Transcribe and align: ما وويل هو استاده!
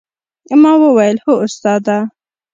ما 0.61 0.71
وويل 0.83 1.17
هو 1.25 1.33
استاده! 1.47 1.97